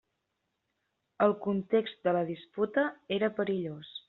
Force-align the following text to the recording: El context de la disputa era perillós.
El 1.27 1.35
context 1.47 2.01
de 2.09 2.17
la 2.19 2.25
disputa 2.33 2.89
era 3.19 3.35
perillós. 3.43 3.99